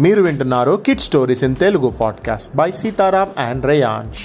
మీరు 0.00 0.22
వింటున్నారు 0.22 0.82
kid 0.86 1.00
stories 1.00 1.44
in 1.44 1.56
Telugu 1.56 1.88
podcast 1.88 2.56
by 2.56 2.70
Sitaram 2.70 3.30
and 3.38 3.66
Reyansh 3.66 4.24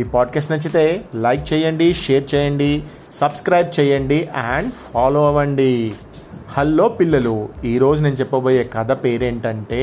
ఈ 0.00 0.04
పాడ్కాస్ట్ 0.04 0.52
నచ్చితే 0.52 1.04
లైక్ 1.14 1.52
చేయండి 1.52 1.94
షేర్ 1.94 2.34
చేయండి 2.34 2.82
సబ్స్క్రైబ్ 3.14 3.80
చేయండి 3.80 4.28
అండ్ 4.36 4.72
ఫాలో 4.74 5.26
అవ్వండి. 5.26 5.92
హలో 6.48 6.88
పిల్లలు 6.88 7.48
ఈరోజు 7.64 8.02
నేను 8.02 8.14
చెప్పబోయే 8.14 8.64
కథ 8.64 8.92
పేరేంటంటే 8.92 9.82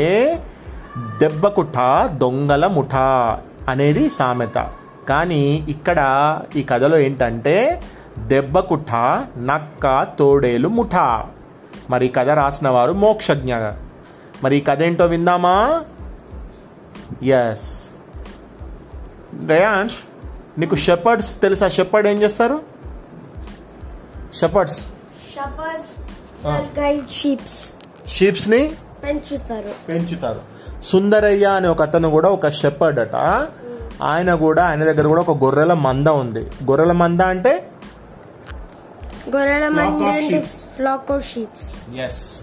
దెబ్బకుఠ 1.19 2.07
దొంగల 2.07 2.67
ముఠ 2.67 2.95
అనేది 3.69 4.09
సామెత. 4.09 4.69
కానీ 5.09 5.65
ఇక్కడ 5.69 5.99
ఈ 6.55 6.63
కథలో 6.63 6.97
ఏంటంటే 6.97 7.81
దెబ్బకుఠ 8.19 8.91
నక్క 9.37 10.07
తోడేలు 10.19 10.67
ముఠ. 10.67 10.95
మరి 11.89 12.07
కథ 12.07 12.29
రాసిన 12.29 12.69
వారు 12.69 12.93
మోక్షజ్ఞ 12.93 13.55
మరి 14.43 14.57
ఈ 14.57 14.61
కథ 14.61 14.81
ఏంటో 14.81 15.05
విందామా? 15.05 15.85
ఎస్ 17.23 17.91
రేయాంష్ 19.47 19.99
నీకు 20.59 20.75
షెపర్డ్స్ 20.75 21.41
తెలుసా? 21.41 21.67
షెపర్డ్ 21.69 22.07
ఏం 22.07 22.21
చేస్తారు? 22.21 22.61
షెపర్డ్స్ 24.33 24.81
షపర్స్ 25.35 26.79
గైడ్ 26.79 27.09
షీప్స్ 27.09 27.73
షీప్స్ని 28.07 28.75
పెంచుతారు. 29.03 29.69
పెంచుతారు. 29.87 30.41
సుందరయ్య 30.83 31.45
అనే 31.45 31.67
ఒక 31.67 31.81
అతను 31.81 32.09
కూడా 32.09 32.29
ఒక 32.29 32.49
షెపర్డ్ 32.49 32.99
అట. 32.99 33.15
ఆయన 34.03 34.35
కూడా 34.35 34.65
ఆయన 34.65 34.83
దగ్గర 34.83 35.07
కూడా 35.07 35.21
ఒక 35.21 35.43
గొర్రెల 35.43 35.73
మంద 35.73 36.07
ఉంది. 36.07 36.39
గొర్రెల 36.39 36.91
మంద 36.91 37.21
అంటే? 37.21 37.69
గొర్రెల 39.35 39.67
మంది. 39.67 40.41
ఫ్లాక్ 40.75 41.11
ఆఫ్ 41.11 41.33
షీప్స్ 41.33 41.97
ఎస్ 41.97 42.41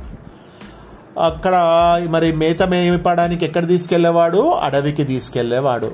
అక్కడ 1.18 1.54
మరి 2.08 2.32
మేత 2.32 2.62
మేపడానికి 2.62 3.44
ఎక్కడ 3.44 3.68
తీసుకెళ్ళేవాడు? 3.68 4.50
అడవికి 4.50 5.04
తీసుకెళ్ళేవాడు. 5.04 5.92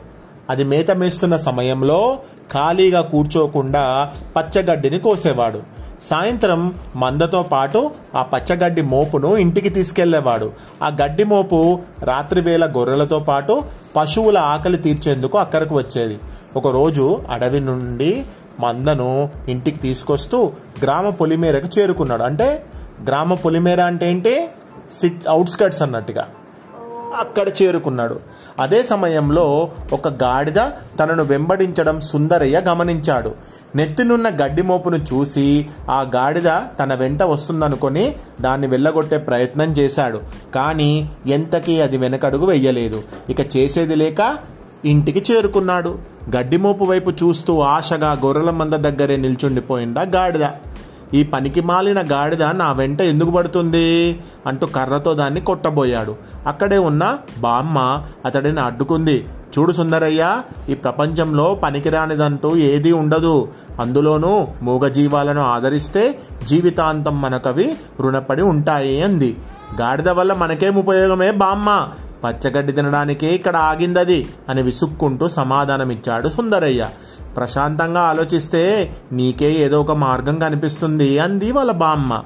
అది 0.50 0.64
మేత 0.64 0.90
మేస్తున్న 0.90 1.36
సమయంలో 1.36 2.18
ఖాళీగా 2.52 3.00
కూర్చోకుండా 3.00 4.12
పచ్చగడ్డిని 4.36 4.98
కోసేవాడు. 4.98 5.62
సాయంత్రం 6.02 6.74
మందతో 6.96 7.42
పాటు 7.42 7.90
ఆ 8.14 8.22
పచ్చగడ్డి 8.22 8.82
మోపును 8.82 9.36
ఇంటికి 9.36 9.68
తీసుకెళ్ళేవాడు. 9.68 10.52
ఆ 10.82 10.88
గడ్డి 10.88 11.24
మోపు 11.24 11.80
రాత్రివేళ 12.02 12.66
గొర్రెలతో 12.66 13.18
పాటు 13.18 13.64
పశువుల 13.96 14.38
ఆకలి 14.38 14.76
తీర్చేందుకు 14.76 15.38
అక్కడికి 15.38 15.74
వచ్చేది. 15.74 16.18
ఒకరోజు 16.56 17.20
అడవి 17.30 17.60
నుండి 17.60 18.24
మందను 18.60 19.30
ఇంటికి 19.48 19.78
తీసుకొస్తూ 19.78 20.52
గ్రామ 20.82 21.08
పొలిమేరకు 21.08 21.78
చేరుకున్నాడు. 21.78 22.22
అంటే 22.22 22.64
గ్రామ 23.06 23.34
పొలిమేర 23.34 23.80
అంటే 23.80 24.10
ఏంటి? 24.10 24.48
సిట్ 24.92 25.28
అవుట్స్కట్స్ 25.28 25.82
అన్నట్టుగా. 25.82 26.28
అక్కడ 27.18 27.48
చేరుకున్నాడు. 27.62 28.20
అదే 28.58 28.82
సమయంలో 28.82 29.70
ఒక 29.92 30.08
గాడిద 30.08 30.60
తనను 30.98 31.22
వెంబడించడం 31.22 32.00
సుందరయ్య 32.00 32.60
గమనించాడు. 32.60 33.34
నెత్తినున్న 33.76 34.28
గడ్డి 34.28 34.62
మోపును 34.62 34.96
చూసి 34.96 35.66
ఆ 35.90 36.10
గాడిద 36.14 36.48
తన 36.50 36.94
వెంట 36.94 37.22
వస్తుందనుకొని 37.22 38.16
దాన్ని 38.40 38.66
వెళ్ళగొట్టే 38.66 39.18
ప్రయత్నం 39.18 39.72
చేశాడు. 39.72 40.20
కానీ 40.54 41.10
ఎంతకీ 41.26 41.80
అది 41.80 41.96
వెనకడుగు 41.96 42.46
వెయ్యలేదు. 42.46 43.02
ఇక 43.30 43.56
చేసేది 43.56 43.94
లేక 43.94 44.38
ఇంటికి 44.84 45.32
చేరుకున్నాడు. 45.32 45.98
గడ్డి 46.36 46.56
మోపు 46.56 46.84
వైపు 46.84 47.10
చూస్తూ 47.10 47.60
ఆశగా 47.60 48.12
గొర్రెల 48.12 48.50
మంద 48.50 48.74
దగ్గరే 48.74 49.16
నిల్చుండిపోయిందా 49.16 50.02
గాడిద. 50.02 50.44
ఈ 51.14 51.22
పనికి 51.22 51.60
మాలిన 51.60 52.12
గాడిద 52.12 52.42
నా 52.42 52.72
వెంట 52.72 53.00
ఎందుకు 53.00 53.30
పడుతుంది? 53.30 54.20
అంటూ 54.46 54.66
కర్రతో 54.66 55.14
దాన్ని 55.14 55.40
కొట్టబోయాడు. 55.40 56.16
అక్కడే 56.46 56.78
ఉన్న 56.78 57.18
బామ్మ 57.38 58.02
అతడిని 58.24 58.60
అడ్డుకుంది. 58.60 59.28
చూడు 59.58 59.72
సుందరయ్య 59.72 60.42
ఈ 60.68 60.74
ప్రపంచంలో 60.74 61.54
పనికిరానిదంటూ 61.54 62.56
ఏదీ 62.56 62.92
ఉండదు. 62.92 63.48
అందులోనూ 63.80 64.46
మూగజీవాలను 64.62 65.42
ఆదరిస్తే 65.42 66.18
జీవితాంతం 66.46 67.20
మనకవి 67.20 67.76
రుణపడి 68.00 68.42
ఉంటాయి 68.42 69.02
అంది. 69.02 69.36
గాడిద 69.80 70.08
వల్ల 70.08 70.32
మనకేం 70.32 70.74
ఉపయోగమే 70.74 71.30
బామ్మ 71.30 71.88
పచ్చగడ్డి 72.24 72.72
తినడానికే 72.72 73.26
ఇక్కడ 73.26 73.56
ఆగిందది 73.56 74.28
అని 74.48 74.62
విసుక్కుంటూ 74.62 75.28
సమాధానమిచ్చాడు 75.28 76.28
సుందరయ్య. 76.28 76.88
ప్రశాంతంగా 77.36 78.00
ఆలోచిస్తే 78.00 78.94
నీకే 79.12 79.52
ఏదో 79.52 79.80
ఒక 79.80 79.92
మార్గం 79.92 80.38
కనిపిస్తుంది 80.38 81.18
అంది 81.18 81.52
వాళ్ళ 81.52 81.72
బామ్మ. 81.72 82.22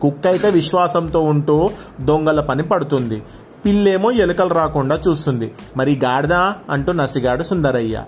కుక్క 0.00 0.26
అయితే 0.26 0.50
విశ్వాసంతో 0.50 1.20
ఉంటూ 1.20 1.70
దొంగల 2.00 2.40
పని 2.40 2.62
పడుతుంది. 2.62 3.22
పిల్లేమో 3.64 4.10
ఎలుకలు 4.10 4.54
రాకుండా 4.54 5.00
చూస్తుంది. 5.08 5.52
మరి 5.76 6.00
గాడిద 6.04 6.32
అంటూ 6.70 6.92
నసిగాడు 6.92 7.42
సుందరయ్య. 7.42 8.04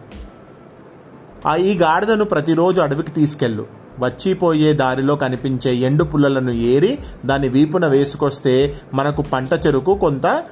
ఆ 1.46 1.54
ఈ 1.54 1.78
గాడిదను 1.78 2.24
ప్రతిరోజు 2.24 2.80
అడవికి 2.80 3.10
తీసుకెళ్ళు. 3.10 3.66
వచ్చిపోయే 3.98 4.72
దారిలో 4.72 5.16
కనిపించే 5.16 5.74
ఎండు 5.74 6.04
పుల్లలను 6.04 6.50
ఏరి 6.50 6.98
దాన్ని 7.26 7.48
వీపున 7.48 7.86
వేసుకొస్తే 7.86 8.74
మనకు 8.94 9.22
పంట 9.22 9.66
చెరుకు 9.66 9.94
కొంత 9.94 10.44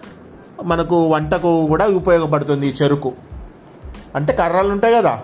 మనకు 0.65 1.07
వంటకు 1.07 1.67
కూడా 1.67 1.87
ఉపయోగపడుతుంది 1.87 2.69
ఈ 2.69 2.73
చెరుకు. 2.83 3.13
అంటే 4.15 4.33
కర్రలు 4.33 4.69
ఉంటాయి 4.69 4.95
కదా? 4.95 5.21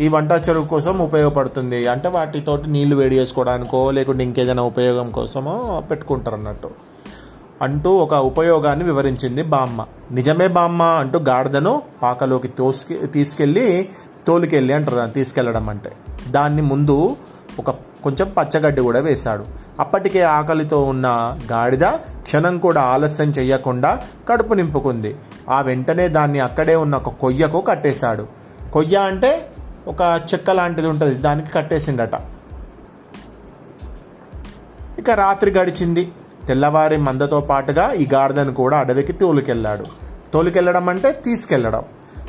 ఈ 0.00 0.08
వంట 0.08 0.32
చెరువు 0.32 0.66
కోసం 0.66 0.98
ఉపయోగపడుతుంది. 0.98 1.86
అంటే 1.86 2.08
వాటితోటి 2.08 2.70
నీళ్ళు 2.70 2.96
వేడి 2.96 3.18
చేసుకోవడానికో 3.18 3.90
లేకుంటే 3.90 4.24
ఇంకేదైనా 4.24 4.62
ఉపయోగం 4.62 5.10
కోసమో 5.10 5.82
పెట్టుకుంటారు 5.90 6.36
అన్నట్టు 6.36 6.70
అంటూ 7.62 7.96
ఒక 7.96 8.14
ఉపయోగాన్ని 8.14 8.84
వివరించింది 8.84 9.42
బామ్మ. 9.42 9.86
నిజమే 10.10 10.48
బామ్మ 10.48 10.82
అంటూ 10.82 11.18
గాడిదను 11.18 11.82
పాకలోకి 12.02 12.48
తోసుకి 12.48 13.06
తీసుకెళ్ళి 13.06 13.88
తోలుకెళ్ళి 14.26 14.74
అంటారు 14.74 14.96
దాన్ని 14.96 15.14
తీసుకెళ్ళడం 15.14 15.70
అంటే. 15.70 15.92
దాన్ని 16.30 16.62
ముందు 16.62 17.16
ఒక 17.58 17.70
కొంచెం 18.04 18.32
పచ్చగడ్డి 18.38 18.80
కూడా 18.80 19.00
వేశాడు. 19.00 19.44
అప్పటికే 19.80 20.22
ఆకలితో 20.22 20.82
ఉన్న 20.82 21.38
గాడిద 21.52 21.84
క్షణం 22.22 22.58
కూడా 22.58 22.82
ఆలస్యం 22.82 23.30
చేయకుండా 23.30 24.00
కడుపు 24.28 24.54
నింపుకుంది. 24.54 25.16
ఆ 25.48 25.60
వెంటనే 25.60 26.08
దాన్ని 26.08 26.40
అక్కడే 26.40 26.76
ఉన్న 26.76 26.96
ఒక 26.96 27.08
కొయ్యకు 27.08 27.60
కట్టేశాడు. 27.60 28.26
కొయ్య 28.72 28.96
అంటే 28.96 29.47
ఒక 29.88 30.20
చెక్క 30.34 30.50
లాంటిది 30.50 30.88
ఉంటుంది 30.88 31.14
దానికి 31.14 31.50
కట్టేసిండట. 31.50 32.14
ఇక 34.98 35.10
రాత్రి 35.10 35.50
గడిచింది. 35.50 36.12
తెల్లవారి 36.46 36.96
మందతో 36.96 37.40
పాటుగా 37.40 37.92
ఈ 37.92 38.08
గాడిదను 38.14 38.54
కూడా 38.54 38.78
అడవికి 38.78 39.12
తోలుకెళ్ళాడు. 39.12 39.84
తోలుకెళ్ళడం 40.32 40.88
అంటే 40.88 41.12
తీసుకెళ్ళడం. 41.12 41.82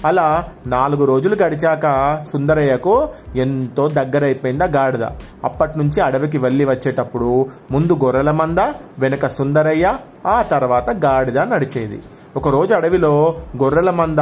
అలా 0.05 0.49
నాలుగు 0.67 1.05
రోజులు 1.05 1.35
గడిచాక 1.35 2.19
సుందరయ్యకు 2.23 3.09
ఎంతో 3.35 3.89
దగ్గరైపోయింది 3.89 4.63
ఆ 4.63 4.67
గాడిద. 4.67 5.03
అప్పటి 5.43 5.77
నుంచి 5.77 6.01
అడవికి 6.01 6.37
వెళ్ళి 6.37 6.65
వచ్చేటప్పుడు 6.65 7.45
ముందు 7.71 7.99
గొర్రెల 8.03 8.31
మంద 8.31 8.59
వెనక 8.99 9.27
సుందరయ్య 9.27 9.97
ఆ 10.25 10.41
తర్వాత 10.41 10.89
గాడిద 10.89 11.39
నడిచేది. 11.39 12.03
ఒకరోజు 12.35 12.73
అడవిలో 12.73 13.37
గొర్రెల 13.63 13.89
మంద 13.89 14.19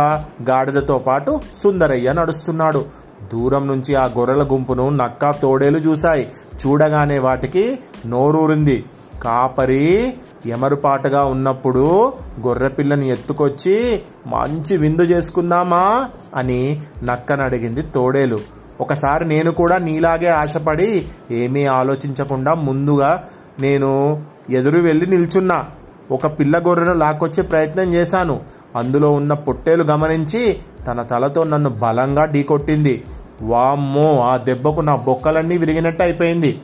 గాడిదతో 0.49 0.97
పాటు 0.97 1.41
సుందరయ్య 1.55 2.13
నడుస్తున్నాడు. 2.13 2.85
దూరం 3.33 3.67
నుంచి 3.67 3.95
ఆ 3.95 4.05
గొర్రెల 4.05 4.43
గుంపును 4.43 4.89
నక్క 4.89 5.31
తోడేలు 5.31 5.77
చూశాయి. 5.77 6.31
చూడగానే 6.65 7.19
వాటికి 7.19 7.79
నోరూరింది. 8.05 8.85
కాపరి 9.23 10.13
ఎమరుపాటుగా 10.45 11.23
ఉన్నప్పుడు 11.23 12.13
గొర్రె 12.47 12.67
పిల్లని 12.67 13.09
ఎత్తుకొచ్చి 13.09 14.01
మంచి 14.27 14.77
విందు 14.77 15.01
చేసుకుందామా? 15.01 16.09
అని 16.35 16.81
నక్కను 17.03 17.43
అడిగింది 17.43 17.81
తోడేలు. 17.81 18.39
ఒకసారి 18.81 19.27
నేను 19.27 19.51
కూడా 19.51 19.77
నీలాగే 19.77 20.27
ఆశపడి 20.27 21.05
ఏమీ 21.31 21.65
ఆలోచించకుండా 21.65 22.53
ముందుగా 22.53 23.23
నేను 23.59 24.23
ఎదురు 24.49 24.79
వెళ్ళి 24.79 25.05
నిల్చున్నా. 25.05 25.65
ఒక 26.11 26.27
పిల్ల 26.27 26.59
గొర్రెను 26.59 26.93
లాక్కొచ్చే 26.93 27.43
ప్రయత్నం 27.43 27.93
చేశాను. 27.93 28.39
అందులో 28.75 29.11
ఉన్న 29.11 29.33
పొట్టేలు 29.33 29.83
గమనించి 29.83 30.57
తన 30.87 31.01
తలతో 31.01 31.43
నన్ను 31.43 31.69
బలంగా 31.69 32.25
ఢీకొట్టింది. 32.25 33.03
వామ్మో 33.41 34.21
ఆ 34.21 34.37
దెబ్బకు 34.37 34.81
నా 34.81 34.95
బొక్కలన్నీ 34.95 35.57
విరిగినట్టు 35.57 36.03
అయిపోయింది. 36.03 36.61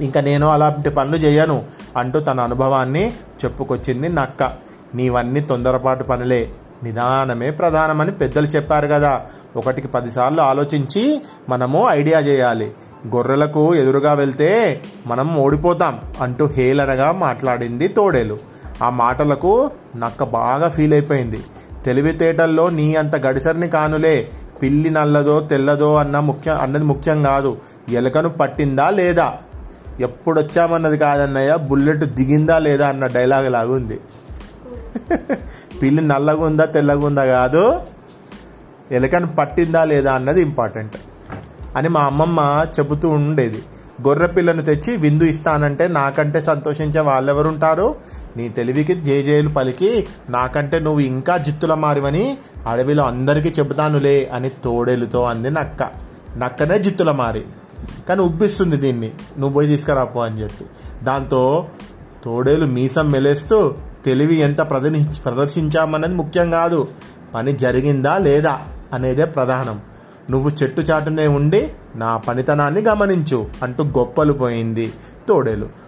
ఇంకా 0.00 0.20
నేను 0.20 0.48
అలాంటి 0.48 0.90
పనులు 0.90 1.16
చేయను 1.16 1.64
అంటూ 1.96 2.20
తన 2.20 2.40
అనుభవాన్ని 2.40 3.10
చెప్పుకొచ్చింది 3.44 4.08
నక్క. 4.08 4.52
నీవన్నీ 4.94 5.40
తొందరపాటు 5.40 6.04
పనులే. 6.04 6.48
నిదానమే 6.82 7.50
ప్రధానమని 7.50 8.12
పెద్దలు 8.12 8.46
చెప్పారు 8.46 8.86
కదా. 8.86 9.22
ఒకటికి 9.56 9.88
పదిసార్లు 9.88 10.40
ఆలోచించి 10.40 11.22
మనము 11.48 11.86
ఐడియా 11.90 12.18
చేయాలి. 12.18 12.72
గొర్రెలకు 13.14 13.74
ఎదురుగా 13.74 14.12
వెళ్తే 14.12 14.80
మనం 15.06 15.36
ఓడిపోతాం 15.36 16.00
అంటూ 16.20 16.46
హేళనగా 16.46 17.12
మాట్లాడింది 17.12 17.88
తోడేలు. 17.88 18.38
ఆ 18.82 18.90
మాటలకు 18.90 19.70
నక్క 19.96 20.24
బాగా 20.24 20.68
ఫీల్ 20.68 20.92
అయిపోయింది. 20.92 21.44
తెలివితేటల్లో 21.84 22.70
నీ 22.70 22.94
అంత 22.94 23.16
గడిసరిని 23.16 23.68
కానులే. 23.68 24.30
పిల్లి 24.62 24.90
నల్లదో 24.90 25.40
తెల్లదో 25.40 25.94
అన్న 25.94 26.20
ముఖ్యం 26.20 26.58
అన్నది 26.60 26.84
ముఖ్యం 26.84 27.22
కాదు. 27.22 27.56
ఎలకను 27.88 28.28
పట్టిందా 28.28 28.90
లేదా? 28.90 29.34
ఎప్పుడొచ్చామన్నది 30.00 30.98
కాదన్నయ్య 30.98 31.56
బుల్లెట్ 31.56 31.98
దిగిందా 31.98 32.58
లేదా 32.58 32.88
అన్న 32.88 33.06
డైలాగ్ 33.06 33.52
లాగా 33.52 33.72
ఉంది. 33.72 34.00
పిల్లి 35.82 36.06
నల్లగా 36.06 36.44
ఉందా 36.44 36.64
తెల్లగా 36.64 37.06
ఉందా 37.06 37.24
కాదు. 37.24 37.80
ఎలకను 38.90 39.26
పట్టిందా 39.26 39.84
లేదా 39.84 40.14
అన్నది 40.14 40.42
ఇంపార్టెంట్. 40.42 40.96
అని 41.76 41.88
మా 41.88 42.00
అమ్మమ్మ 42.00 42.66
చెబుతూ 42.78 43.08
ఉండేది. 43.08 43.62
గొర్రె 44.08 44.26
పిల్లను 44.26 44.62
తెచ్చి 44.62 44.96
విందు 44.96 45.24
ఇస్తానంటే 45.24 45.88
నాకంటే 45.88 46.40
సంతోషించే 46.40 47.00
వాళ్ళెవరుంటారు? 47.00 47.94
నీ 48.36 48.48
తెలివికి 48.48 48.94
జేజేలు 48.94 49.48
పలికి 49.48 50.06
నాకంటే 50.30 50.78
నువ్వు 50.78 51.00
ఇంకా 51.00 51.36
జిత్తుల 51.36 51.74
మారివని 51.74 52.38
అడవిలో 52.68 53.04
అందరికీ 53.04 53.60
చెబుతానులే 53.60 54.30
అని 54.34 54.48
తోడేలుతో 54.48 55.24
అంది 55.24 55.50
నక్క. 55.50 55.90
నక్కనే 56.36 56.78
జిత్తుల 56.78 57.10
మారి. 57.10 57.42
కానీ 58.08 58.20
ఉబ్బిస్తుంది 58.20 58.76
దీన్ని. 58.76 59.10
నువ్వు 59.38 59.52
పోయి 59.52 59.68
తీసుకురాపో 59.68 60.20
అని 60.20 60.42
చెప్పి. 60.42 60.64
దాంతో 61.04 61.66
తోడేలు 62.24 62.66
మీసం 62.66 63.10
మెలేస్తూ 63.10 63.74
తెలివి 64.06 64.36
ఎంత 64.36 64.60
ప్రదర్శి 64.60 65.20
ప్రదర్శించామన్నది 65.20 66.14
ముఖ్యం 66.14 66.50
కాదు. 66.50 66.88
పని 67.34 67.52
జరిగిందా 67.52 68.18
లేదా 68.18 68.60
అనేదే 68.92 69.24
ప్రధానం. 69.24 69.80
నువ్వు 70.30 70.50
చెట్టు 70.62 70.80
చాటునే 70.80 71.26
ఉండి 71.26 71.72
నా 71.96 72.16
పనితనాన్ని 72.16 72.80
గమనించు 72.80 73.46
అంటూ 73.62 73.84
గొప్పలు 73.84 74.32
పోయింది 74.32 74.92
తోడేలు. 75.28 75.81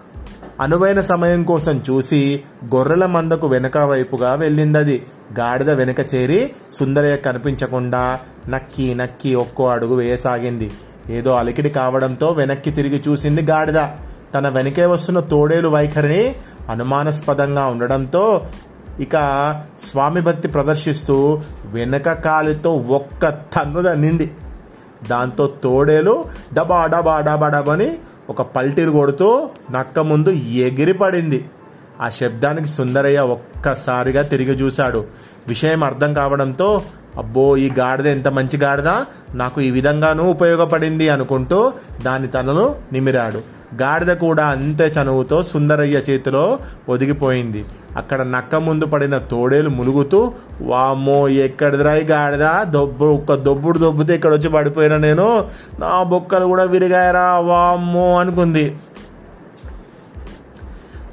అనువైన 0.61 1.01
సమయం 1.01 1.43
కోసం 1.43 1.83
చూసి 1.91 2.43
గొర్రెల 2.75 3.07
మందకు 3.07 3.47
వెనక 3.47 3.79
వైపుగా 3.79 4.35
వెళ్ళిందది. 4.35 5.07
గాడిద 5.39 5.71
వెనుక 5.71 6.15
చేరి 6.15 6.51
సుందరయ్య 6.73 7.17
కనిపించకుండా 7.17 8.21
నక్కి 8.49 8.95
నక్కి 8.95 9.35
ఒక్కో 9.35 9.69
అడుగు 9.69 9.95
వేయసాగింది. 9.95 10.71
ఏదో 11.11 11.35
అలికిడి 11.35 11.71
కావడంతో 11.71 12.31
వెనక్కి 12.31 12.71
తిరిగి 12.71 13.03
చూసింది 13.09 13.43
గాడిద. 13.43 13.87
తన 14.35 14.49
వెనకే 14.49 14.87
వస్తున్న 14.87 15.21
తోడేలు 15.21 15.69
వైఖరిని 15.69 16.35
అనుమానాస్పదంగా 16.71 17.67
ఉండడంతో 17.67 18.47
ఇక 19.01 19.17
స్వామి 19.81 20.21
భక్తి 20.21 20.49
ప్రదర్శిస్తూ 20.49 21.43
వెనక 21.67 22.13
కాలితో 22.13 22.73
ఒక్క 22.73 23.29
తన్ను 23.29 23.83
దన్నింది 23.83 24.31
దాంతో 25.11 25.47
తోడేలు 25.47 26.25
డబా 26.55 26.87
డబా 26.87 27.21
డబా 27.21 27.49
డబని 27.49 27.99
ఒక 28.31 28.43
పల్టీలు 28.43 28.91
కొడుతూ 28.91 29.51
నక్క 29.71 29.99
ముందు 29.99 30.31
ఎగిరి 30.31 30.93
పడింది 30.93 31.45
ఆ 32.01 32.09
శబ్దానికి 32.09 32.69
సుందరయ్య 32.69 33.19
ఒక్కసారిగా 33.19 34.23
తిరిగి 34.23 34.53
చూశాడు. 34.53 35.05
విషయం 35.49 35.85
అర్థం 35.85 36.15
కావడంతో 36.15 36.83
అబ్బో 37.19 37.57
ఈ 37.57 37.71
గాడిద 37.79 38.07
ఎంత 38.07 38.29
మంచి 38.29 38.57
గాడిద? 38.57 38.89
నాకు 39.35 39.61
ఈ 39.61 39.71
విధంగానూ 39.71 40.25
ఉపయోగపడింది 40.31 41.09
అనుకుంటూ 41.09 41.73
దాని 42.03 42.27
తనను 42.27 42.77
నిమిరాడు. 42.93 43.54
గాడిద 43.81 44.17
కూడా 44.17 44.47
అంతే 44.47 44.93
చనువుతో 45.01 45.43
సుందరయ్య 45.43 45.97
చేతిలో 46.11 46.59
ఒదిగిపోయింది. 46.89 47.65
అక్కడ 47.97 48.23
నక్క 48.23 48.55
ముందు 48.55 48.87
పడిన 48.87 49.19
తోడేలు 49.19 49.69
ములుగుతూ 49.69 50.33
వామ్మో 50.63 51.29
ఎక్కడిదిరా 51.29 51.95
ఈ 51.95 52.05
గాడిద? 52.05 52.73
దొబ్బు 52.73 53.05
ఒక్క 53.05 53.35
దొబ్బుడు 53.35 53.79
దొబ్బుతే 53.79 54.15
ఇక్కడ 54.15 54.33
వచ్చి 54.33 54.49
పడిపోయినా 54.49 54.97
నేను? 54.97 55.45
నా 55.79 56.03
బొక్కలు 56.03 56.45
కూడా 56.45 56.63
విరిగాయరా 56.63 57.39
వామ్మో 57.39 58.19
అనుకుంది. 58.19 58.77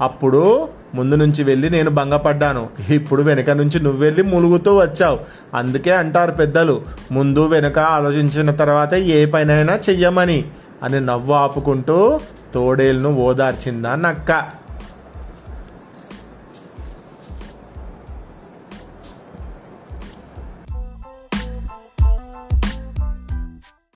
అప్పుడు 0.00 0.68
ముందు 0.94 1.14
నుంచి 1.14 1.44
వెళ్ళి 1.44 1.70
నేను 1.70 1.90
భంగపడ్డాను. 1.90 2.68
ఇప్పుడు 2.88 3.22
వెనక 3.22 3.50
నుంచి 3.50 3.80
నువ్వు 3.80 4.00
వెళ్ళి 4.00 4.22
ములుగుతూ 4.22 4.78
వచ్చావు. 4.78 5.18
అందుకే 5.54 5.92
అంటారు 5.92 6.32
పెద్దలు 6.32 6.82
ముందు 7.12 7.46
వెనక 7.46 7.78
ఆలోచించిన 7.78 8.50
తర్వాత 8.50 8.94
ఏ 8.94 9.26
పనైనా 9.26 9.74
చెయ్యమని 9.74 10.44
అని 10.82 11.00
నవ్వు 11.00 11.34
ఆపుకుంటూ 11.34 12.20
తోడేల్ను 12.54 13.10
ఓదార్చిందా 13.28 13.94
నక్క? 13.94 14.30